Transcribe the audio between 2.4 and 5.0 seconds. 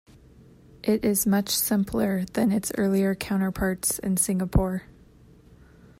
its earlier counterparts in Singapore.